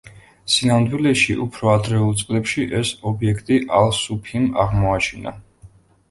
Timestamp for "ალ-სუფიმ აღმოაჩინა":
3.81-5.35